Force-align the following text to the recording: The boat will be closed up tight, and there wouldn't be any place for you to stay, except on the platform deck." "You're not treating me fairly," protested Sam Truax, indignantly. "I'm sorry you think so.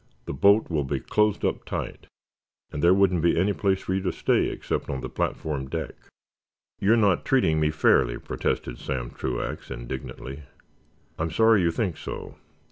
The 0.25 0.33
boat 0.33 0.67
will 0.67 0.83
be 0.83 0.99
closed 0.99 1.45
up 1.45 1.63
tight, 1.63 2.07
and 2.71 2.83
there 2.83 2.91
wouldn't 2.91 3.21
be 3.21 3.39
any 3.39 3.53
place 3.53 3.81
for 3.83 3.93
you 3.93 4.01
to 4.01 4.11
stay, 4.11 4.47
except 4.49 4.89
on 4.89 5.01
the 5.01 5.09
platform 5.09 5.67
deck." 5.69 5.93
"You're 6.79 6.97
not 6.97 7.23
treating 7.23 7.59
me 7.59 7.69
fairly," 7.69 8.17
protested 8.17 8.79
Sam 8.79 9.11
Truax, 9.11 9.69
indignantly. 9.69 10.41
"I'm 11.19 11.29
sorry 11.29 11.61
you 11.61 11.69
think 11.69 11.97
so. 11.97 12.33